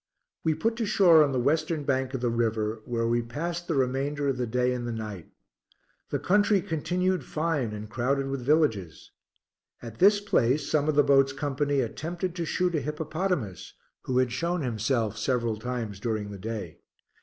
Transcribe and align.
We 0.43 0.55
put 0.55 0.77
to 0.77 0.85
shore 0.87 1.23
on 1.23 1.31
the 1.31 1.39
western 1.39 1.83
bank 1.83 2.15
of 2.15 2.21
the 2.21 2.31
river, 2.31 2.81
where 2.85 3.05
we 3.05 3.21
passed 3.21 3.67
the 3.67 3.75
remainder 3.75 4.29
of 4.29 4.37
the 4.37 4.47
day 4.47 4.73
and 4.73 4.87
the 4.87 4.91
night. 4.91 5.29
The 6.09 6.17
country 6.17 6.59
continued 6.63 7.23
fine 7.23 7.71
and 7.71 7.87
crowded 7.87 8.25
with 8.25 8.41
villages. 8.41 9.11
At 9.79 9.99
this 9.99 10.19
place, 10.19 10.67
some 10.67 10.89
of 10.89 10.95
the 10.95 11.03
boat's 11.03 11.33
company 11.33 11.81
attempted 11.81 12.33
to 12.33 12.45
shoot 12.45 12.73
a 12.73 12.81
hippopotamus, 12.81 13.75
who 14.05 14.17
had 14.17 14.31
shown 14.31 14.61
himself 14.63 15.19
several 15.19 15.59
times 15.59 15.99
during 15.99 16.31
the 16.31 16.39
day. 16.39 16.79